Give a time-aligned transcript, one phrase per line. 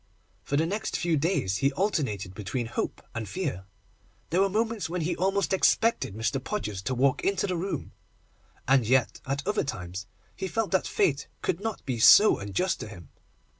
[0.41, 3.65] For the next few days he alternated between hope and fear.
[4.31, 6.43] There were moments when he almost expected Mr.
[6.43, 7.91] Podgers to walk into the room,
[8.67, 12.87] and yet at other times he felt that Fate could not be so unjust to
[12.87, 13.09] him.